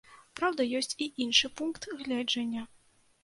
[0.39, 2.67] Праўда, ёсць і іншы пункт гледжання.